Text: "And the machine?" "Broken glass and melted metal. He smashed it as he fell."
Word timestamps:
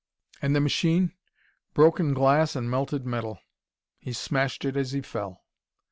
"And 0.41 0.55
the 0.55 0.59
machine?" 0.59 1.13
"Broken 1.75 2.15
glass 2.15 2.55
and 2.55 2.71
melted 2.71 3.05
metal. 3.05 3.37
He 3.99 4.13
smashed 4.13 4.65
it 4.65 4.75
as 4.75 4.93
he 4.93 5.01
fell." 5.01 5.43